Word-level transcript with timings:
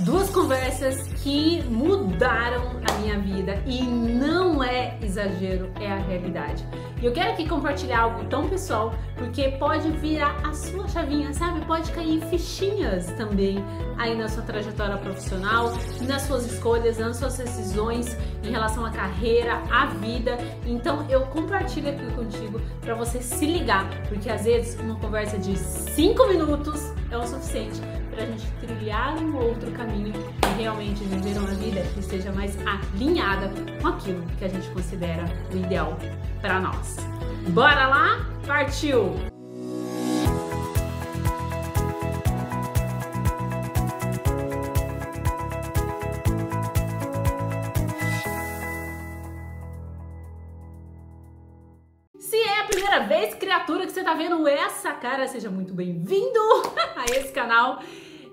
Duas 0.00 0.28
conversas 0.28 1.06
que 1.22 1.62
mudaram 1.70 2.80
a 2.90 2.98
minha 2.98 3.16
vida 3.16 3.62
e 3.64 3.80
não 3.80 4.62
é 4.62 4.98
exagero, 5.00 5.70
é 5.80 5.86
a 5.88 5.98
realidade. 5.98 6.66
E 7.00 7.06
eu 7.06 7.12
quero 7.12 7.30
aqui 7.30 7.48
compartilhar 7.48 8.00
algo 8.00 8.24
tão 8.24 8.48
pessoal, 8.48 8.92
porque 9.14 9.50
pode 9.50 9.88
virar 9.92 10.36
a 10.44 10.52
sua 10.52 10.88
chavinha, 10.88 11.32
sabe? 11.32 11.64
Pode 11.64 11.92
cair 11.92 12.20
fichinhas 12.22 13.06
também 13.12 13.64
aí 13.96 14.16
na 14.16 14.28
sua 14.28 14.42
trajetória 14.42 14.96
profissional, 14.96 15.72
nas 16.08 16.22
suas 16.22 16.44
escolhas, 16.50 16.98
nas 16.98 17.16
suas 17.16 17.38
decisões 17.38 18.16
em 18.42 18.50
relação 18.50 18.84
à 18.84 18.90
carreira, 18.90 19.62
à 19.70 19.86
vida. 19.86 20.36
Então 20.66 21.06
eu 21.08 21.20
compartilho 21.26 21.90
aqui 21.90 22.12
contigo 22.14 22.60
para 22.80 22.96
você 22.96 23.22
se 23.22 23.46
ligar, 23.46 23.88
porque 24.08 24.28
às 24.28 24.44
vezes 24.44 24.76
uma 24.80 24.96
conversa 24.96 25.38
de 25.38 25.56
5 25.56 26.26
minutos 26.26 26.82
é 27.12 27.16
o 27.16 27.24
suficiente 27.24 27.80
para 28.14 28.24
a 28.24 28.26
gente 28.26 28.46
trilhar 28.60 29.16
um 29.18 29.36
outro 29.36 29.70
caminho 29.72 30.12
e 30.42 30.62
realmente 30.62 31.02
viver 31.04 31.36
uma 31.36 31.54
vida 31.54 31.82
que 31.92 32.00
esteja 32.00 32.32
mais 32.32 32.56
alinhada 32.64 33.50
com 33.80 33.88
aquilo 33.88 34.24
que 34.38 34.44
a 34.44 34.48
gente 34.48 34.68
considera 34.70 35.24
o 35.52 35.56
ideal 35.56 35.98
para 36.40 36.60
nós. 36.60 36.96
Bora 37.48 37.88
lá? 37.88 38.26
Partiu! 38.46 39.14
Se 52.18 52.36
é 52.36 52.60
a 52.60 52.64
primeira 52.64 53.00
vez, 53.00 53.34
criatura, 53.34 53.86
que 53.86 53.92
você 53.92 54.02
tá 54.02 54.14
vendo 54.14 54.46
essa 54.46 54.92
cara, 54.92 55.26
seja 55.26 55.50
muito 55.50 55.74
bem-vindo 55.74 56.40
a 56.96 57.04
esse 57.16 57.32
canal. 57.32 57.80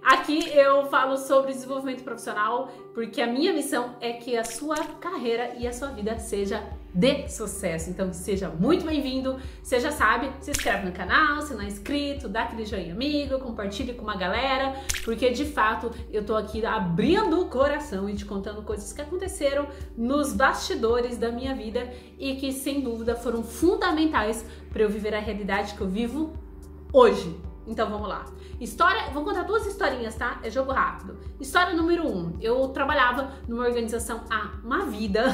Aqui 0.04 0.50
eu 0.50 0.88
falo 0.88 1.16
sobre 1.16 1.54
desenvolvimento 1.54 2.04
profissional 2.04 2.72
porque 2.92 3.22
a 3.22 3.28
minha 3.28 3.54
missão 3.54 3.96
é 4.02 4.14
que 4.14 4.36
a 4.36 4.44
sua 4.44 4.76
carreira 5.00 5.54
e 5.60 5.68
a 5.68 5.72
sua 5.72 5.90
vida 5.90 6.18
seja 6.18 6.64
de 6.92 7.30
sucesso. 7.30 7.92
Então 7.92 8.12
seja 8.12 8.50
muito 8.50 8.84
bem-vindo. 8.84 9.40
Você 9.62 9.80
já 9.80 9.92
sabe, 9.92 10.32
se 10.42 10.50
inscreve 10.50 10.88
no 10.88 10.92
canal, 10.92 11.44
se 11.44 11.54
não 11.54 11.62
é 11.62 11.68
inscrito, 11.68 12.28
dá 12.28 12.44
aquele 12.44 12.66
joinha 12.66 12.94
amigo, 12.94 13.38
compartilhe 13.40 13.94
com 13.94 14.02
uma 14.02 14.16
galera, 14.16 14.74
porque 15.06 15.30
de 15.30 15.46
fato 15.46 15.92
eu 16.12 16.26
tô 16.26 16.36
aqui 16.36 16.66
abrindo 16.66 17.40
o 17.40 17.46
coração 17.46 18.10
e 18.10 18.16
te 18.16 18.26
contando 18.26 18.64
coisas 18.64 18.92
que 18.92 19.02
aconteceram 19.02 19.68
nos 19.96 20.34
bastidores 20.34 21.16
da 21.16 21.32
minha 21.32 21.54
vida 21.54 21.88
e 22.18 22.36
que 22.38 22.52
sem 22.52 22.82
dúvida 22.82 23.16
foram 23.16 23.44
fundamentais 23.44 24.44
para 24.74 24.82
eu 24.82 24.90
viver 24.90 25.14
a 25.14 25.20
realidade 25.20 25.76
que 25.76 25.82
eu 25.82 25.88
vivo 25.88 26.34
hoje. 26.92 27.51
Então 27.68 27.90
vamos 27.90 28.08
lá. 28.08 28.26
História, 28.60 29.10
vou 29.12 29.24
contar 29.24 29.44
duas 29.44 29.66
historinhas, 29.66 30.16
tá? 30.16 30.40
É 30.44 30.50
jogo 30.50 30.72
rápido. 30.72 31.18
História 31.40 31.74
número 31.74 32.08
um: 32.08 32.38
eu 32.42 32.68
trabalhava 32.70 33.32
numa 33.48 33.66
organização 33.66 34.22
há 34.30 34.60
uma 34.64 34.86
vida. 34.86 35.26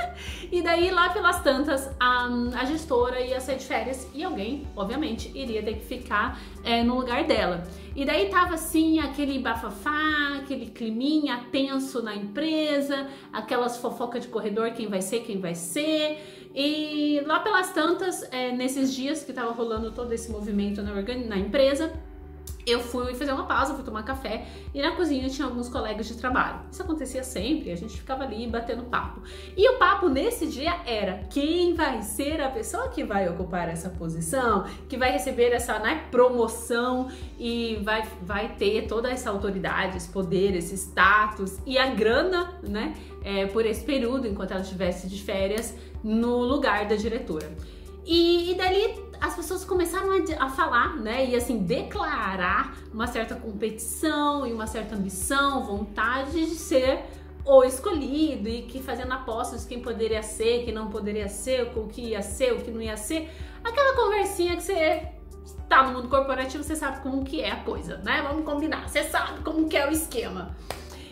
e 0.52 0.60
daí, 0.60 0.90
lá 0.90 1.08
pelas 1.08 1.42
tantas, 1.42 1.90
a, 1.98 2.26
a, 2.60 2.64
gestora 2.66 3.18
ia 3.22 3.40
sair 3.40 3.56
de 3.56 3.64
férias 3.64 4.06
e 4.12 4.22
alguém, 4.22 4.68
obviamente, 4.76 5.32
iria 5.34 5.62
ter 5.62 5.76
que 5.78 5.86
ficar 5.86 6.38
é, 6.62 6.82
no 6.82 6.94
lugar 6.94 7.24
dela. 7.24 7.64
E 7.96 8.04
daí 8.04 8.28
tava 8.28 8.52
assim, 8.52 8.98
aquele 8.98 9.38
bafafá, 9.38 10.36
aquele 10.42 10.66
climinha 10.66 11.46
tenso 11.50 12.02
na 12.02 12.14
empresa, 12.14 13.08
aquelas 13.32 13.78
fofocas 13.78 14.24
de 14.24 14.28
corredor, 14.28 14.72
quem 14.72 14.88
vai 14.88 15.00
ser, 15.00 15.20
quem 15.20 15.40
vai 15.40 15.54
ser. 15.54 16.50
E 16.54 17.22
lá 17.24 17.40
pelas 17.40 17.72
tantas, 17.72 18.22
é, 18.30 18.52
nesses 18.52 18.94
dias 18.94 19.24
que 19.24 19.32
tava 19.32 19.52
rolando 19.52 19.90
todo 19.90 20.12
esse 20.12 20.30
movimento 20.30 20.82
na, 20.82 20.92
na 20.92 21.38
empresa, 21.38 21.98
eu 22.66 22.80
fui 22.80 23.14
fazer 23.14 23.32
uma 23.32 23.46
pausa, 23.46 23.74
fui 23.74 23.84
tomar 23.84 24.02
café 24.02 24.46
e 24.74 24.80
na 24.80 24.92
cozinha 24.92 25.28
tinha 25.28 25.46
alguns 25.46 25.68
colegas 25.68 26.06
de 26.06 26.16
trabalho. 26.16 26.60
Isso 26.70 26.82
acontecia 26.82 27.22
sempre, 27.22 27.70
a 27.70 27.76
gente 27.76 27.98
ficava 27.98 28.24
ali 28.24 28.46
batendo 28.46 28.84
papo. 28.84 29.22
E 29.56 29.68
o 29.68 29.78
papo 29.78 30.08
nesse 30.08 30.46
dia 30.46 30.76
era 30.86 31.24
quem 31.30 31.74
vai 31.74 32.02
ser 32.02 32.40
a 32.40 32.48
pessoa 32.48 32.88
que 32.88 33.04
vai 33.04 33.28
ocupar 33.28 33.68
essa 33.68 33.90
posição, 33.90 34.64
que 34.88 34.96
vai 34.96 35.10
receber 35.10 35.52
essa 35.52 35.78
né, 35.78 36.04
promoção 36.10 37.10
e 37.38 37.80
vai, 37.82 38.02
vai 38.22 38.54
ter 38.56 38.86
toda 38.86 39.10
essa 39.10 39.30
autoridade, 39.30 39.96
esse 39.96 40.08
poder, 40.08 40.54
esse 40.54 40.74
status 40.76 41.58
e 41.66 41.78
a 41.78 41.86
grana, 41.88 42.54
né, 42.62 42.94
é, 43.24 43.46
por 43.46 43.66
esse 43.66 43.84
período, 43.84 44.26
enquanto 44.26 44.52
ela 44.52 44.60
estivesse 44.60 45.08
de 45.08 45.22
férias, 45.22 45.74
no 46.02 46.38
lugar 46.38 46.86
da 46.86 46.96
diretora. 46.96 47.50
E, 48.04 48.50
e 48.50 48.54
dali 48.54 49.12
as 49.20 49.36
pessoas 49.36 49.64
começaram 49.64 50.10
a, 50.10 50.44
a, 50.44 50.48
falar, 50.48 50.96
né, 50.96 51.24
e 51.26 51.36
assim, 51.36 51.58
declarar 51.58 52.76
uma 52.92 53.06
certa 53.06 53.36
competição 53.36 54.44
e 54.46 54.52
uma 54.52 54.66
certa 54.66 54.96
ambição, 54.96 55.64
vontade 55.64 56.32
de 56.32 56.56
ser 56.56 57.04
o 57.44 57.62
escolhido 57.64 58.48
e 58.48 58.62
que 58.62 58.82
fazendo 58.82 59.12
apostas 59.12 59.64
quem 59.64 59.80
poderia 59.80 60.22
ser, 60.22 60.64
quem 60.64 60.74
não 60.74 60.88
poderia 60.90 61.28
ser, 61.28 61.72
o 61.76 61.86
que 61.86 62.02
ia 62.10 62.22
ser, 62.22 62.52
o 62.52 62.60
que 62.62 62.70
não 62.70 62.82
ia 62.82 62.96
ser. 62.96 63.30
Aquela 63.62 63.94
conversinha 63.94 64.56
que 64.56 64.62
você 64.62 65.08
tá 65.68 65.84
no 65.84 65.94
mundo 65.94 66.08
corporativo, 66.08 66.62
você 66.62 66.76
sabe 66.76 67.00
como 67.00 67.24
que 67.24 67.40
é 67.40 67.50
a 67.50 67.56
coisa, 67.56 67.98
né? 67.98 68.22
Vamos 68.22 68.44
combinar, 68.44 68.88
você 68.88 69.04
sabe 69.04 69.40
como 69.40 69.68
que 69.68 69.76
é 69.76 69.88
o 69.88 69.92
esquema. 69.92 70.54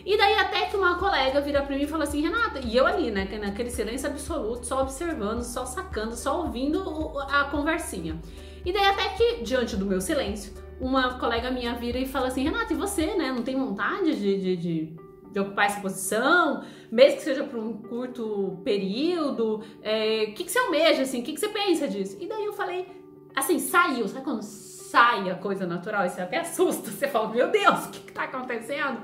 E 0.05 0.17
daí 0.17 0.35
até 0.35 0.67
que 0.67 0.77
uma 0.77 0.99
colega 0.99 1.41
vira 1.41 1.63
pra 1.63 1.77
mim 1.77 1.83
e 1.83 1.87
fala 1.87 2.05
assim, 2.05 2.23
Renata, 2.23 2.61
e 2.65 2.77
eu 2.77 2.87
ali, 2.87 3.11
né, 3.11 3.29
naquele 3.41 3.71
silêncio 3.71 4.09
absoluto, 4.09 4.67
só 4.67 4.83
observando, 4.83 5.43
só 5.43 5.65
sacando, 5.67 6.17
só 6.17 6.43
ouvindo 6.43 7.19
a 7.31 7.45
conversinha. 7.45 8.21
E 8.65 8.73
daí 8.73 8.85
até 8.85 9.09
que, 9.11 9.43
diante 9.43 9.77
do 9.77 9.87
meu 9.87 10.01
silêncio, 10.01 10.53
uma 10.81 11.19
colega 11.19 11.51
minha 11.51 11.75
vira 11.75 11.99
e 11.99 12.07
fala 12.07 12.29
assim, 12.29 12.45
Renata, 12.45 12.73
e 12.73 12.77
você, 12.77 13.15
né, 13.15 13.31
não 13.31 13.43
tem 13.43 13.57
vontade 13.57 14.15
de, 14.17 14.41
de, 14.41 14.57
de, 14.57 14.97
de 15.33 15.41
ocupar 15.41 15.67
essa 15.67 15.81
posição, 15.81 16.65
mesmo 16.91 17.19
que 17.19 17.25
seja 17.25 17.45
por 17.45 17.59
um 17.59 17.75
curto 17.75 18.61
período, 18.65 19.59
o 19.59 19.65
é, 19.83 20.27
que, 20.27 20.45
que 20.45 20.51
você 20.51 20.59
almeja, 20.59 21.03
assim, 21.03 21.21
o 21.21 21.23
que, 21.23 21.35
que 21.35 21.41
você 21.41 21.49
pensa 21.49 21.87
disso? 21.87 22.17
E 22.21 22.27
daí 22.27 22.45
eu 22.45 22.53
falei, 22.53 22.87
assim, 23.35 23.59
saiu, 23.59 24.09
sabe 24.09 24.25
quando 24.25 24.43
sai 24.43 25.31
a 25.31 25.37
coisa 25.37 25.67
natural 25.67 26.09
você 26.09 26.21
até 26.21 26.39
assusta, 26.39 26.91
você 26.91 27.07
fala, 27.07 27.29
meu 27.29 27.49
Deus, 27.51 27.87
o 27.87 27.91
que, 27.91 28.01
que 28.01 28.13
tá 28.13 28.25
acontecendo? 28.25 29.01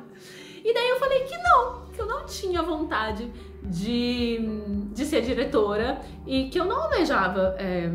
E 0.67 0.75
daí 0.75 0.89
eu 0.89 0.99
falei 0.99 1.21
que 1.21 1.39
não, 1.39 1.83
que 1.93 2.01
eu 2.01 2.07
não 2.07 2.27
tinha 2.27 2.61
vontade 2.61 3.31
de, 3.63 4.41
de 4.93 5.07
ser 5.07 5.23
diretora 5.23 6.01
e 6.27 6.49
que 6.49 6.59
eu 6.59 6.65
não 6.65 6.83
almejava. 6.83 7.55
É, 7.57 7.89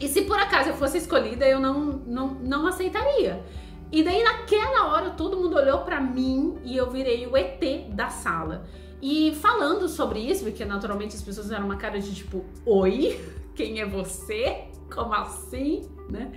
e 0.00 0.08
se 0.08 0.22
por 0.22 0.38
acaso 0.38 0.70
eu 0.70 0.74
fosse 0.76 0.96
escolhida, 0.96 1.46
eu 1.46 1.60
não, 1.60 2.00
não, 2.06 2.28
não 2.28 2.66
aceitaria. 2.66 3.44
E 3.92 4.02
daí 4.02 4.24
naquela 4.24 4.94
hora 4.94 5.10
todo 5.10 5.36
mundo 5.36 5.56
olhou 5.56 5.80
para 5.80 6.00
mim 6.00 6.56
e 6.64 6.74
eu 6.74 6.90
virei 6.90 7.26
o 7.26 7.36
ET 7.36 7.60
da 7.90 8.08
sala. 8.08 8.64
E 9.02 9.34
falando 9.34 9.86
sobre 9.86 10.20
isso, 10.20 10.42
porque 10.44 10.64
naturalmente 10.64 11.14
as 11.14 11.20
pessoas 11.20 11.50
eram 11.50 11.66
uma 11.66 11.76
cara 11.76 12.00
de 12.00 12.14
tipo, 12.14 12.46
oi, 12.64 13.20
quem 13.54 13.78
é 13.78 13.84
você? 13.84 14.68
Como 14.90 15.12
assim, 15.12 15.82
né? 16.08 16.32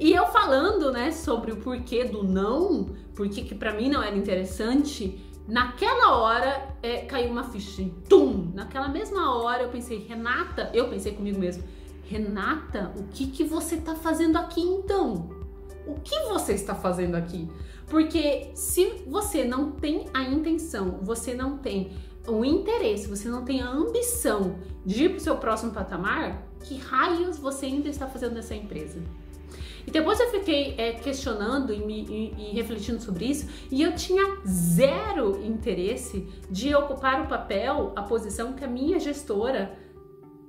E 0.00 0.14
eu 0.14 0.26
falando, 0.28 0.90
né, 0.90 1.10
sobre 1.10 1.52
o 1.52 1.56
porquê 1.58 2.04
do 2.04 2.24
não, 2.24 2.86
porque 3.14 3.42
que 3.42 3.54
para 3.54 3.74
mim 3.74 3.90
não 3.90 4.02
era 4.02 4.16
interessante, 4.16 5.22
naquela 5.46 6.16
hora 6.16 6.74
é, 6.82 7.02
caiu 7.02 7.30
uma 7.30 7.44
ficha, 7.44 7.84
tum! 8.08 8.50
Naquela 8.54 8.88
mesma 8.88 9.36
hora 9.36 9.62
eu 9.62 9.68
pensei, 9.68 9.98
Renata, 9.98 10.70
eu 10.72 10.88
pensei 10.88 11.12
comigo 11.12 11.38
mesmo, 11.38 11.64
Renata, 12.08 12.94
o 12.96 13.08
que 13.08 13.26
que 13.26 13.44
você 13.44 13.76
tá 13.76 13.94
fazendo 13.94 14.38
aqui 14.38 14.62
então? 14.62 15.28
O 15.86 16.00
que 16.00 16.18
você 16.20 16.54
está 16.54 16.74
fazendo 16.74 17.14
aqui? 17.14 17.46
Porque 17.86 18.52
se 18.54 19.04
você 19.06 19.44
não 19.44 19.72
tem 19.72 20.06
a 20.14 20.22
intenção, 20.22 21.00
você 21.02 21.34
não 21.34 21.58
tem 21.58 21.92
o 22.26 22.42
interesse, 22.42 23.06
você 23.06 23.28
não 23.28 23.44
tem 23.44 23.60
a 23.60 23.68
ambição 23.68 24.56
de 24.86 25.04
ir 25.04 25.08
para 25.10 25.18
o 25.18 25.20
seu 25.20 25.36
próximo 25.36 25.72
patamar, 25.72 26.42
que 26.64 26.78
raios 26.78 27.38
você 27.38 27.66
ainda 27.66 27.90
está 27.90 28.06
fazendo 28.06 28.32
nessa 28.32 28.54
empresa? 28.54 29.02
E 29.86 29.90
depois 29.90 30.18
eu 30.20 30.30
fiquei 30.30 30.74
é, 30.76 30.92
questionando 30.92 31.72
e, 31.72 31.78
me, 31.78 32.02
e, 32.02 32.50
e 32.50 32.54
refletindo 32.54 33.00
sobre 33.00 33.26
isso, 33.26 33.48
e 33.70 33.82
eu 33.82 33.94
tinha 33.94 34.38
zero 34.46 35.44
interesse 35.44 36.26
de 36.50 36.74
ocupar 36.74 37.22
o 37.22 37.28
papel, 37.28 37.92
a 37.96 38.02
posição 38.02 38.52
que 38.52 38.64
a 38.64 38.68
minha 38.68 38.98
gestora 38.98 39.78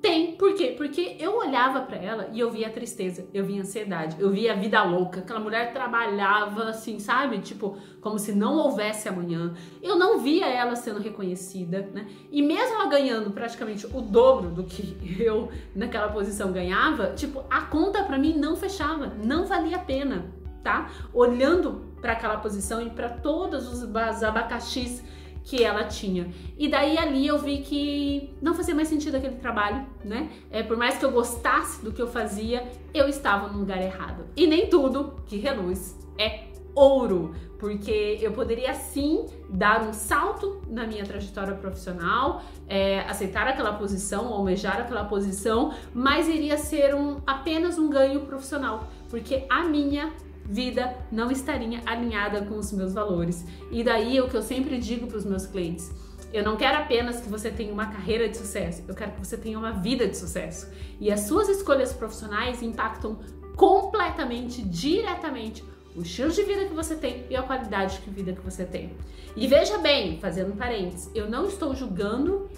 tem, 0.02 0.36
por 0.36 0.56
quê? 0.56 0.74
Porque 0.76 1.16
eu 1.20 1.38
olhava 1.38 1.82
para 1.82 1.96
ela 1.96 2.30
e 2.34 2.40
eu 2.40 2.50
via 2.50 2.68
a 2.68 2.72
tristeza, 2.72 3.28
eu 3.32 3.46
via 3.46 3.60
a 3.60 3.62
ansiedade, 3.62 4.16
eu 4.20 4.32
via 4.32 4.54
a 4.54 4.56
vida 4.56 4.82
louca. 4.84 5.20
Aquela 5.20 5.40
mulher 5.40 5.72
trabalhava 5.72 6.70
assim, 6.70 6.98
sabe? 6.98 7.38
Tipo, 7.38 7.78
como 8.02 8.18
se 8.18 8.32
não 8.32 8.56
houvesse 8.58 9.08
amanhã. 9.08 9.54
Eu 9.80 9.96
não 9.96 10.18
via 10.18 10.48
ela 10.48 10.76
sendo 10.76 11.00
reconhecida, 11.00 11.88
né? 11.94 12.08
E 12.32 12.42
mesmo 12.42 12.76
ela 12.76 12.88
ganhando 12.88 13.30
praticamente 13.30 13.86
o 13.86 14.02
dobro 14.02 14.50
do 14.50 14.64
que 14.64 14.98
eu 15.22 15.52
naquela 15.76 16.10
posição 16.10 16.52
ganhava, 16.52 17.14
tipo, 17.14 17.44
a 17.48 17.62
conta 17.62 18.04
para 18.04 18.18
mim 18.18 18.34
não 18.36 18.56
fechava, 18.56 19.14
não 19.24 19.46
valia 19.46 19.78
a 19.78 19.82
pena, 19.82 20.26
tá? 20.64 20.90
Olhando 21.14 21.86
para 22.02 22.14
aquela 22.14 22.38
posição 22.38 22.82
e 22.82 22.90
para 22.90 23.10
todos 23.10 23.72
os 23.72 23.84
abacaxis 24.24 25.04
que 25.44 25.64
ela 25.64 25.84
tinha. 25.86 26.32
E 26.58 26.68
daí 26.68 26.98
ali 26.98 27.28
eu 27.28 27.38
vi 27.38 27.60
que 27.60 28.34
não 28.42 28.54
fazia 28.54 28.76
mais 28.76 28.88
sentido 28.88 29.16
aquele 29.16 29.36
trabalho, 29.36 29.86
né? 30.04 30.30
É, 30.50 30.64
por 30.64 30.78
mais 30.78 30.98
que 30.98 31.06
eu 31.06 31.12
gostasse 31.12 31.84
do 31.84 31.92
que 31.92 32.02
eu 32.02 32.08
fazia, 32.08 32.68
eu 32.94 33.08
estava 33.08 33.48
no 33.48 33.60
lugar 33.60 33.82
errado. 33.82 34.26
E 34.36 34.46
nem 34.48 34.68
tudo 34.68 35.16
que 35.26 35.38
reluz 35.38 35.98
é 36.18 36.52
ouro, 36.74 37.36
porque 37.60 38.18
eu 38.22 38.32
poderia 38.32 38.74
sim 38.74 39.26
dar 39.50 39.82
um 39.84 39.94
salto 39.94 40.62
na 40.68 40.88
minha 40.88 41.04
trajetória 41.04 41.54
profissional, 41.54 42.42
é, 42.68 43.02
aceitar 43.02 43.48
aquela 43.48 43.74
posição, 43.74 44.28
almejar 44.34 44.80
aquela 44.80 45.06
posição, 45.06 45.74
mas 45.94 46.28
iria 46.28 46.58
ser 46.58 46.96
um, 46.96 47.18
apenas 47.28 47.78
um 47.78 47.90
ganho 47.90 48.22
profissional, 48.22 48.88
porque 49.10 49.46
a 49.50 49.64
minha 49.64 50.12
vida 50.46 50.96
não 51.12 51.32
estaria 51.32 51.82
alinhada 51.86 52.42
com 52.44 52.58
os 52.58 52.72
meus 52.72 52.94
valores. 52.94 53.46
E 53.72 53.84
daí 53.84 54.18
é 54.18 54.24
o 54.24 54.30
que 54.30 54.36
eu 54.36 54.42
sempre 54.42 54.78
digo 54.78 55.08
para 55.08 55.18
os 55.18 55.26
meus 55.26 55.46
clientes. 55.46 55.92
Eu 56.34 56.44
não 56.44 56.56
quero 56.56 56.78
apenas 56.78 57.20
que 57.20 57.30
você 57.30 57.52
tenha 57.52 57.74
uma 57.74 57.88
carreira 57.88 58.30
de 58.30 58.38
sucesso, 58.38 58.84
eu 58.88 58.96
quero 58.96 59.12
que 59.12 59.20
você 59.20 59.38
tenha 59.38 59.60
uma 59.60 59.72
vida 59.72 60.08
de 60.08 60.18
sucesso. 60.18 60.70
E 61.00 61.12
as 61.12 61.22
suas 61.22 61.50
escolhas 61.50 61.92
profissionais 61.92 62.62
impactam 62.62 63.20
completamente, 63.56 64.62
diretamente 64.62 65.64
o 65.96 66.02
estilo 66.02 66.32
de 66.32 66.44
vida 66.44 66.66
que 66.66 66.74
você 66.74 66.96
tem 66.96 67.26
e 67.30 67.36
a 67.36 67.44
qualidade 67.44 68.00
de 68.00 68.10
vida 68.10 68.34
que 68.34 68.42
você 68.42 68.64
tem. 68.64 68.96
E 69.36 69.48
veja 69.48 69.78
bem, 69.78 70.20
fazendo 70.20 70.56
parênteses, 70.56 71.12
eu 71.14 71.30
não 71.30 71.46
estou 71.48 71.76
julgando 71.76 72.50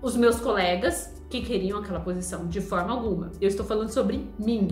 os 0.00 0.16
meus 0.16 0.40
colegas 0.40 1.12
que 1.28 1.42
queriam 1.42 1.78
aquela 1.78 2.00
posição 2.00 2.46
de 2.46 2.60
forma 2.60 2.92
alguma. 2.92 3.30
Eu 3.40 3.48
estou 3.48 3.66
falando 3.66 3.90
sobre 3.90 4.26
mim. 4.38 4.68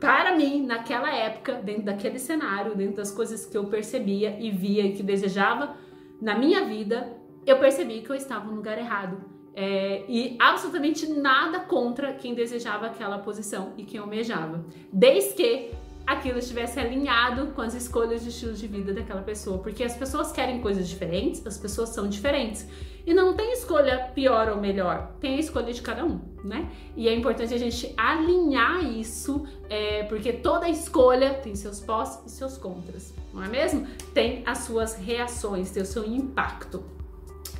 Para 0.00 0.36
mim, 0.36 0.64
naquela 0.64 1.14
época, 1.14 1.54
dentro 1.54 1.82
daquele 1.82 2.18
cenário, 2.18 2.74
dentro 2.74 2.96
das 2.96 3.10
coisas 3.10 3.44
que 3.44 3.56
eu 3.56 3.64
percebia 3.64 4.36
e 4.38 4.50
via 4.50 4.84
e 4.84 4.94
que 4.94 5.02
desejava 5.02 5.76
na 6.20 6.36
minha 6.36 6.64
vida, 6.64 7.16
eu 7.46 7.58
percebi 7.58 8.00
que 8.00 8.10
eu 8.10 8.16
estava 8.16 8.46
no 8.46 8.56
lugar 8.56 8.78
errado. 8.78 9.18
É, 9.54 10.04
e 10.08 10.36
absolutamente 10.38 11.08
nada 11.08 11.60
contra 11.60 12.12
quem 12.12 12.32
desejava 12.32 12.86
aquela 12.86 13.18
posição 13.18 13.72
e 13.76 13.84
quem 13.84 13.98
almejava. 13.98 14.64
Desde 14.92 15.34
que 15.34 15.70
aquilo 16.08 16.38
estivesse 16.38 16.80
alinhado 16.80 17.48
com 17.48 17.60
as 17.60 17.74
escolhas 17.74 18.22
de 18.22 18.30
estilo 18.30 18.54
de 18.54 18.66
vida 18.66 18.94
daquela 18.94 19.20
pessoa, 19.20 19.58
porque 19.58 19.84
as 19.84 19.94
pessoas 19.94 20.32
querem 20.32 20.58
coisas 20.58 20.88
diferentes, 20.88 21.46
as 21.46 21.58
pessoas 21.58 21.90
são 21.90 22.08
diferentes. 22.08 22.66
E 23.06 23.12
não 23.12 23.34
tem 23.34 23.52
escolha 23.52 24.10
pior 24.14 24.48
ou 24.48 24.56
melhor, 24.56 25.12
tem 25.20 25.36
a 25.36 25.38
escolha 25.38 25.72
de 25.72 25.82
cada 25.82 26.04
um, 26.04 26.18
né? 26.42 26.70
E 26.96 27.08
é 27.08 27.14
importante 27.14 27.52
a 27.52 27.58
gente 27.58 27.92
alinhar 27.94 28.82
isso, 28.84 29.46
é, 29.68 30.04
porque 30.04 30.32
toda 30.32 30.66
escolha 30.68 31.34
tem 31.34 31.54
seus 31.54 31.78
pós 31.78 32.22
e 32.26 32.30
seus 32.30 32.56
contras, 32.56 33.14
não 33.32 33.42
é 33.42 33.48
mesmo? 33.48 33.86
Tem 34.14 34.42
as 34.46 34.58
suas 34.58 34.94
reações, 34.96 35.70
tem 35.70 35.82
o 35.82 35.86
seu 35.86 36.06
impacto. 36.06 36.82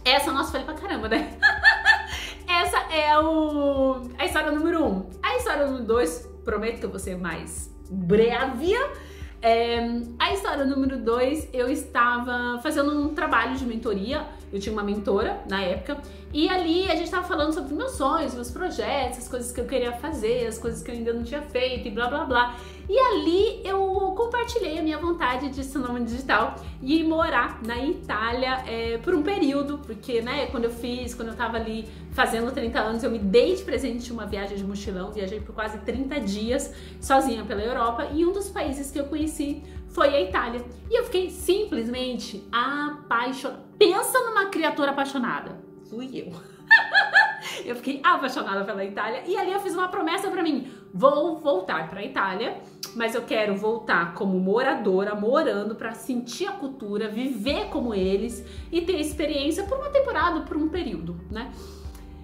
Essa 0.05 0.33
nossa 0.33 0.53
falei 0.53 0.67
pra 0.67 0.75
caramba, 0.75 1.09
né? 1.09 1.39
Essa 2.49 2.79
é 2.95 3.19
o, 3.19 4.09
a 4.19 4.25
história 4.25 4.51
número 4.51 4.83
um. 4.85 5.11
A 5.23 5.37
história 5.37 5.67
número 5.67 5.85
dois, 5.85 6.27
prometo 6.45 6.79
que 6.79 6.87
eu 6.87 6.91
vou 6.91 6.99
ser 6.99 7.17
mais 7.17 7.78
breve. 7.89 8.75
É, 9.41 9.79
a 10.19 10.33
história 10.33 10.65
número 10.65 10.99
dois, 10.99 11.49
eu 11.53 11.71
estava 11.71 12.61
fazendo 12.63 12.91
um 12.91 13.15
trabalho 13.15 13.57
de 13.57 13.65
mentoria. 13.65 14.27
Eu 14.53 14.59
tinha 14.59 14.73
uma 14.73 14.83
mentora 14.83 15.43
na 15.49 15.61
época, 15.61 15.99
e 16.33 16.49
ali 16.49 16.85
a 16.85 16.95
gente 16.95 17.05
estava 17.05 17.27
falando 17.27 17.53
sobre 17.53 17.75
meus 17.75 17.93
sonhos, 17.93 18.35
meus 18.35 18.51
projetos, 18.51 19.19
as 19.19 19.29
coisas 19.29 19.51
que 19.51 19.61
eu 19.61 19.65
queria 19.65 19.93
fazer, 19.93 20.47
as 20.47 20.59
coisas 20.59 20.83
que 20.83 20.91
eu 20.91 20.95
ainda 20.95 21.13
não 21.13 21.23
tinha 21.23 21.41
feito 21.43 21.89
e 21.89 21.91
blá 21.91 22.07
blá 22.09 22.25
blá. 22.25 22.57
E 22.89 22.99
ali 22.99 23.61
eu 23.65 23.79
compartilhei 24.17 24.79
a 24.79 24.83
minha 24.83 24.99
vontade 24.99 25.51
de 25.51 25.63
ser 25.63 25.79
nome 25.79 26.05
digital 26.05 26.57
e 26.83 27.05
morar 27.05 27.61
na 27.63 27.79
Itália 27.85 28.63
é, 28.67 28.99
por 28.99 29.15
um 29.15 29.23
período, 29.23 29.79
porque 29.79 30.23
né, 30.23 30.47
quando 30.47 30.65
eu 30.65 30.71
fiz, 30.71 31.15
quando 31.15 31.29
eu 31.29 31.33
estava 31.33 31.57
ali 31.57 31.87
fazendo 32.13 32.51
30 32.51 32.79
anos, 32.79 33.03
eu 33.03 33.11
me 33.11 33.19
dei 33.19 33.55
de 33.55 33.63
presente 33.63 34.11
uma 34.13 34.27
viagem 34.27 34.57
de 34.57 34.65
mochilão, 34.65 35.13
viajei 35.13 35.41
por 35.41 35.55
quase 35.55 35.79
30 35.79 36.21
dias 36.21 36.75
sozinha 37.01 37.45
pela 37.45 37.63
Europa 37.63 38.09
e 38.13 38.25
um 38.25 38.33
dos 38.33 38.49
países 38.49 38.91
que 38.91 38.99
eu 38.99 39.05
conheci 39.05 39.63
foi 39.91 40.09
a 40.09 40.21
Itália. 40.21 40.65
E 40.91 40.99
eu 40.99 41.05
fiquei 41.05 41.31
simplesmente 41.31 42.47
apaixonada. 42.53 43.65
Pensa 43.79 44.19
numa 44.21 44.47
criatura 44.47 44.91
apaixonada. 44.91 45.59
Fui 45.89 46.09
eu. 46.15 46.33
eu 47.65 47.77
fiquei 47.77 48.01
apaixonada 48.03 48.65
pela 48.65 48.85
Itália 48.85 49.23
e 49.27 49.37
ali 49.37 49.53
eu 49.53 49.61
fiz 49.61 49.75
uma 49.75 49.89
promessa 49.89 50.31
para 50.31 50.43
mim: 50.43 50.71
vou 50.93 51.39
voltar 51.39 51.89
para 51.89 52.01
a 52.01 52.05
Itália, 52.05 52.61
mas 52.95 53.15
eu 53.15 53.23
quero 53.23 53.57
voltar 53.57 54.15
como 54.15 54.39
moradora, 54.39 55.15
morando 55.15 55.75
para 55.75 55.93
sentir 55.93 56.47
a 56.47 56.53
cultura, 56.53 57.09
viver 57.09 57.67
como 57.67 57.95
eles 57.95 58.45
e 58.71 58.83
ter 58.83 59.01
experiência 59.01 59.65
por 59.65 59.79
uma 59.79 59.91
temporada, 59.91 60.41
por 60.43 60.57
um 60.57 60.69
período, 60.69 61.19
né? 61.31 61.53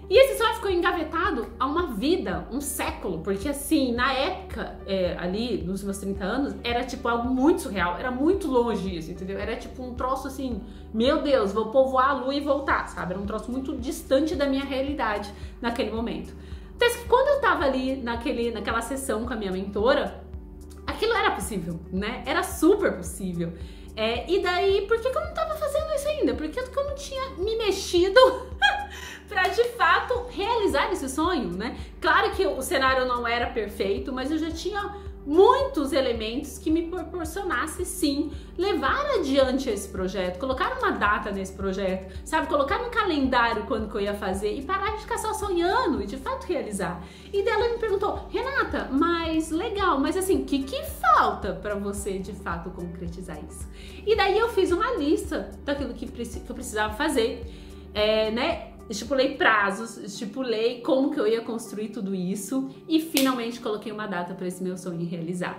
E 0.09 0.19
esse 0.19 0.37
sonho 0.37 0.55
ficou 0.55 0.71
engavetado 0.71 1.47
há 1.59 1.67
uma 1.67 1.95
vida, 1.95 2.47
um 2.53 2.61
século, 2.61 3.21
porque 3.21 3.49
assim, 3.49 3.95
na 3.95 4.13
época, 4.13 4.79
é, 4.87 5.17
ali, 5.19 5.63
nos 5.63 5.83
meus 5.83 5.97
30 5.99 6.25
anos, 6.25 6.55
era 6.63 6.85
tipo 6.85 7.09
algo 7.09 7.29
muito 7.29 7.63
surreal, 7.63 7.97
era 7.97 8.11
muito 8.11 8.47
longe 8.47 8.95
isso, 8.95 9.11
entendeu? 9.11 9.39
Era 9.39 9.57
tipo 9.57 9.83
um 9.83 9.95
troço 9.95 10.29
assim, 10.29 10.63
meu 10.93 11.23
Deus, 11.23 11.53
vou 11.53 11.71
povoar 11.71 12.11
a 12.11 12.13
lua 12.13 12.35
e 12.35 12.41
voltar, 12.41 12.87
sabe? 12.89 13.15
Era 13.15 13.23
um 13.23 13.27
troço 13.27 13.51
muito 13.51 13.77
distante 13.77 14.35
da 14.35 14.47
minha 14.47 14.65
realidade 14.65 15.33
naquele 15.61 15.91
momento. 15.91 16.35
Então, 16.77 16.89
que 16.89 17.09
quando 17.09 17.29
eu 17.29 17.41
tava 17.41 17.65
ali 17.65 17.97
naquele, 17.97 18.51
naquela 18.51 18.83
sessão 18.83 19.25
com 19.25 19.33
a 19.33 19.37
minha 19.37 19.53
mentora, 19.53 20.23
aquilo 20.87 21.15
era 21.15 21.31
possível, 21.31 21.81
né? 21.91 22.23
Era 22.27 22.43
super 22.43 22.93
possível. 22.97 23.53
É, 23.97 24.29
e 24.31 24.43
daí, 24.43 24.87
por 24.89 25.01
que, 25.01 25.09
que 25.09 25.17
eu 25.17 25.25
não 25.25 25.33
tava 25.33 25.55
fazendo 25.55 25.95
isso 25.95 26.09
ainda? 26.09 26.35
Por 26.35 26.49
que, 26.49 26.63
que 26.63 26.79
eu 26.79 26.85
não 26.85 26.95
tinha 26.97 27.31
me 27.39 27.57
mexido 27.57 28.21
para 29.29 29.49
de 29.49 29.65
fato 29.71 30.27
realizar 30.31 30.93
esse 30.93 31.09
sonho, 31.09 31.51
né? 31.51 31.77
Claro 32.01 32.31
que 32.33 32.47
o 32.47 32.63
cenário 32.63 33.07
não 33.07 33.27
era 33.27 33.47
perfeito, 33.47 34.13
mas 34.13 34.31
eu 34.31 34.39
já 34.39 34.51
tinha 34.51 35.03
muitos 35.27 35.93
elementos 35.93 36.59
que 36.59 36.71
me 36.71 36.83
proporcionasse 36.83 37.85
sim 37.85 38.31
levar 38.59 39.05
adiante 39.17 39.71
esse 39.71 39.89
projeto, 39.89 40.39
colocar 40.39 40.77
uma 40.79 40.93
data 40.93 41.31
nesse 41.31 41.53
projeto, 41.55 42.13
sabe, 42.25 42.47
colocar 42.47 42.81
um 42.83 42.91
calendário 42.91 43.65
quando 43.65 43.89
que 43.89 43.97
eu 43.97 44.01
ia 44.03 44.15
fazer 44.15 44.55
e 44.55 44.63
parar 44.63 44.95
de 44.95 45.03
ficar 45.03 45.19
só 45.19 45.33
sonhando 45.33 46.03
e 46.03 46.07
de 46.07 46.17
fato 46.17 46.47
realizar. 46.47 47.03
E 47.33 47.43
dela 47.43 47.71
me 47.71 47.79
perguntou, 47.79 48.29
Renata, 48.31 48.89
mas 48.93 49.51
legal, 49.51 49.99
mas 49.99 50.17
assim, 50.17 50.43
o 50.43 50.45
que, 50.45 50.63
que 50.63 50.83
falta 51.01 51.55
para 51.55 51.75
você 51.75 52.19
de 52.19 52.33
fato 52.33 52.71
concretizar 52.71 53.39
isso? 53.49 53.67
E 54.07 54.15
daí 54.15 54.39
eu 54.39 54.51
fiz 54.51 54.71
uma 54.71 54.93
lista 54.93 55.51
daquilo 55.65 55.95
que, 55.95 56.07
que 56.07 56.51
eu 56.51 56.55
precisava 56.55 56.95
fazer, 56.95 57.47
é, 57.95 58.31
né? 58.31 58.74
Estipulei 58.89 59.37
prazos, 59.37 59.97
estipulei 59.97 60.81
como 60.81 61.11
que 61.11 61.19
eu 61.19 61.27
ia 61.27 61.41
construir 61.41 61.89
tudo 61.89 62.15
isso 62.15 62.71
e 62.89 63.01
finalmente 63.01 63.61
coloquei 63.61 63.91
uma 63.91 64.07
data 64.07 64.35
para 64.35 64.47
esse 64.47 64.63
meu 64.63 64.77
sonho 64.77 65.07
realizar. 65.07 65.59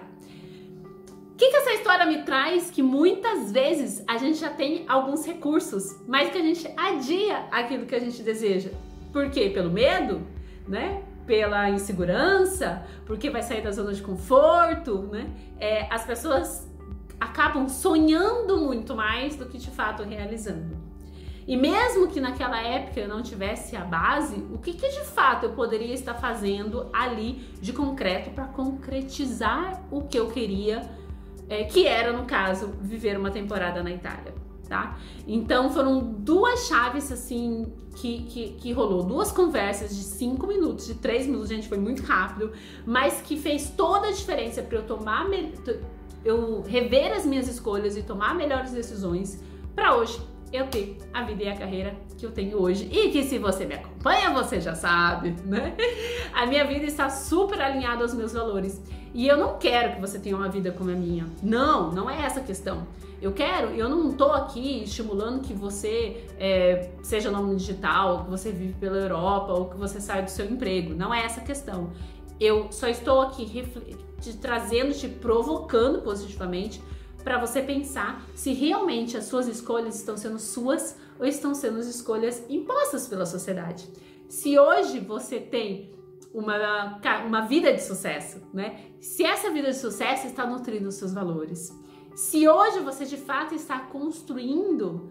O 1.36 1.38
que, 1.38 1.50
que 1.50 1.57
essa 1.57 1.74
história 1.74 2.06
me 2.06 2.24
traz? 2.24 2.72
Que 2.72 2.81
muitas 2.81 3.51
vezes 3.51 4.01
a 4.07 4.18
gente 4.18 4.38
já 4.38 4.50
tem 4.50 4.86
alguns 4.88 5.25
recursos, 5.25 6.00
mas 6.07 6.30
que 6.31 6.38
a 6.38 6.41
gente 6.41 6.65
adia 6.77 7.39
aquilo 7.51 7.86
que 7.86 7.94
a 7.94 8.00
gente 8.00 8.24
deseja. 8.24 8.70
Por 9.12 9.29
quê? 9.29 9.50
Pelo 9.50 9.70
medo, 9.70 10.25
né? 10.65 11.03
Pela 11.27 11.70
insegurança, 11.70 12.86
porque 13.05 13.29
vai 13.29 13.41
sair 13.41 13.62
da 13.62 13.72
zona 13.72 13.91
de 13.91 14.01
conforto, 14.01 15.10
né? 15.12 15.29
É, 15.60 15.94
as 15.94 16.05
pessoas 16.05 16.72
acabam 17.20 17.67
sonhando 17.67 18.58
muito 18.62 18.96
mais 18.96 19.36
do 19.36 19.46
que 19.46 19.58
de 19.58 19.72
fato 19.72 20.03
realizando. 20.03 20.85
E 21.48 21.56
mesmo 21.56 22.08
que 22.08 22.20
naquela 22.20 22.60
época 22.60 23.00
eu 23.00 23.08
não 23.08 23.22
tivesse 23.22 23.75
a 23.75 23.82
base, 23.82 24.44
o 24.52 24.58
que, 24.58 24.74
que 24.74 24.90
de 24.90 25.06
fato 25.06 25.46
eu 25.46 25.52
poderia 25.52 25.94
estar 25.94 26.16
fazendo 26.16 26.88
ali 26.92 27.34
de 27.62 27.72
concreto 27.72 28.32
para 28.32 28.46
concretizar 28.46 29.84
o 29.92 30.02
que 30.02 30.18
eu 30.18 30.28
queria, 30.28 30.82
é, 31.48 31.64
que 31.64 31.86
era, 31.86 32.12
no 32.12 32.25
caso, 32.25 32.74
viver 32.82 33.18
uma 33.18 33.30
temporada 33.30 33.84
na 33.84 33.92
Itália. 33.92 34.34
Tá? 34.68 34.98
Então 35.28 35.70
foram 35.70 36.00
duas 36.00 36.68
chaves 36.68 37.12
assim 37.12 37.72
que, 37.96 38.24
que, 38.24 38.50
que 38.54 38.72
rolou, 38.72 39.04
duas 39.04 39.32
conversas 39.32 39.96
de 39.96 40.02
cinco 40.02 40.48
minutos, 40.48 40.88
de 40.88 40.96
três 40.96 41.28
minutos, 41.28 41.50
gente, 41.50 41.68
foi 41.68 41.78
muito 41.78 42.02
rápido, 42.02 42.52
mas 42.84 43.22
que 43.22 43.38
fez 43.38 43.70
toda 43.70 44.08
a 44.08 44.12
diferença 44.12 44.64
para 44.64 44.80
eu 44.80 44.84
tomar, 44.84 45.28
eu 46.24 46.64
rever 46.64 47.14
as 47.14 47.28
minhas 47.28 47.48
escolhas 47.48 47.96
e 47.96 48.02
tomar 48.02 48.34
melhores 48.34 48.72
decisões 48.72 49.40
para 49.75 49.96
hoje 49.96 50.20
eu 50.56 50.68
ter 50.68 50.98
a 51.14 51.24
vida 51.24 51.44
e 51.44 51.48
a 51.48 51.56
carreira 51.56 51.96
que 52.18 52.26
eu 52.26 52.32
tenho 52.32 52.62
hoje 52.62 52.90
e 52.92 53.10
que 53.10 53.24
se 53.24 53.38
você 53.38 53.66
me 53.66 53.76
acompanha, 53.76 54.32
você 54.32 54.60
já 54.60 54.76
sabe, 54.76 55.36
né? 55.46 55.76
A 56.34 56.46
minha 56.46 56.66
vida 56.66 56.86
está 56.86 57.10
super 57.10 57.62
alinhada 57.62 58.02
aos 58.04 58.14
meus 58.14 58.34
valores 58.34 58.82
e 59.14 59.28
eu 59.28 59.38
não 59.38 59.58
quero 59.58 59.96
que 59.96 60.02
você 60.02 60.20
tenha 60.20 60.36
uma 60.36 60.50
vida 60.50 60.72
como 60.72 60.90
a 60.92 60.94
minha. 60.94 61.26
Não, 61.42 61.92
não 61.92 62.10
é 62.10 62.26
essa 62.26 62.40
a 62.40 62.44
questão. 62.44 62.88
Eu 63.22 63.32
quero, 63.32 63.70
eu 63.70 63.88
não 63.88 64.12
estou 64.12 64.34
aqui 64.34 64.84
estimulando 64.84 65.42
que 65.42 65.54
você 65.54 66.26
é, 66.38 66.92
seja 67.02 67.32
nome 67.32 67.56
digital, 67.56 68.26
que 68.26 68.30
você 68.30 68.52
vive 68.52 68.74
pela 68.74 68.98
Europa 68.98 69.54
ou 69.54 69.70
que 69.70 69.78
você 69.78 70.02
saia 70.02 70.22
do 70.22 70.30
seu 70.30 70.46
emprego. 70.46 70.94
Não 70.94 71.14
é 71.14 71.24
essa 71.24 71.40
a 71.40 71.44
questão. 71.44 71.92
Eu 72.40 72.68
só 72.72 72.88
estou 72.88 73.22
aqui 73.22 73.66
te 74.20 74.34
trazendo, 74.38 74.94
te 74.94 75.08
provocando 75.08 76.02
positivamente 76.02 76.82
para 77.25 77.39
você 77.39 77.60
pensar 77.60 78.24
se 78.36 78.53
realmente 78.53 79.17
as 79.17 79.25
suas 79.25 79.48
escolhas 79.48 79.96
estão 79.96 80.15
sendo 80.15 80.38
suas 80.38 80.96
ou 81.20 81.25
estão 81.25 81.55
sendo 81.55 81.79
as 81.79 81.88
escolhas 81.88 82.46
impostas 82.48 83.08
pela 83.08 83.25
sociedade. 83.25 83.89
Se 84.29 84.60
hoje 84.60 85.00
você 85.00 85.39
tem 85.39 85.91
uma, 86.32 87.01
uma 87.25 87.41
vida 87.41 87.74
de 87.74 87.82
sucesso, 87.82 88.41
né? 88.53 88.91
Se 89.01 89.24
essa 89.24 89.50
vida 89.50 89.72
de 89.72 89.77
sucesso 89.77 90.27
está 90.27 90.46
nutrindo 90.46 90.88
os 90.88 90.96
seus 90.96 91.13
valores. 91.13 91.75
Se 92.15 92.48
hoje 92.48 92.79
você 92.82 93.05
de 93.05 93.17
fato 93.17 93.55
está 93.55 93.79
construindo 93.79 95.10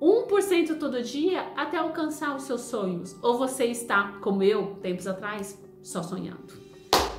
1% 0.00 0.78
todo 0.78 1.02
dia 1.02 1.50
até 1.56 1.78
alcançar 1.78 2.36
os 2.36 2.42
seus 2.42 2.60
sonhos, 2.60 3.16
ou 3.22 3.38
você 3.38 3.64
está, 3.64 4.18
como 4.20 4.42
eu, 4.42 4.76
tempos 4.82 5.06
atrás, 5.06 5.58
só 5.82 6.02
sonhando. 6.02 6.63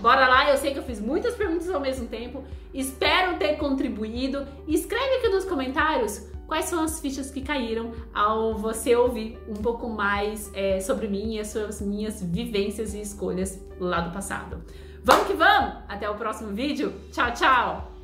Bora 0.06 0.28
lá, 0.28 0.52
eu 0.52 0.58
sei 0.58 0.72
que 0.72 0.78
eu 0.78 0.84
fiz 0.84 1.02
muitas 1.02 1.34
perguntas 1.34 1.68
ao 1.68 1.82
mesmo 1.82 2.08
tempo, 2.08 2.44
espero 2.72 3.40
ter 3.40 3.56
contribuído. 3.58 4.48
Escreve 4.68 5.16
aqui 5.16 5.30
nos 5.30 5.46
comentários 5.46 6.30
quais 6.46 6.66
são 6.66 6.84
as 6.84 7.00
fichas 7.00 7.32
que 7.32 7.42
caíram 7.42 7.92
ao 8.14 8.56
você 8.56 8.96
ouvir 8.96 9.36
um 9.48 9.56
pouco 9.56 9.90
mais 9.90 10.52
é, 10.54 10.80
sobre 10.80 11.08
mim 11.08 11.34
e 11.34 11.40
as 11.40 11.48
suas 11.48 11.82
minhas 11.82 12.22
vivências 12.22 12.94
e 12.94 13.02
escolhas 13.02 13.60
lá 13.80 14.02
do 14.02 14.14
passado. 14.14 14.64
Vamos 15.04 15.26
que 15.26 15.34
vamos! 15.34 15.74
Até 15.90 16.08
o 16.08 16.14
próximo 16.14 16.54
vídeo. 16.54 16.94
Tchau, 17.12 17.34
tchau! 17.34 17.95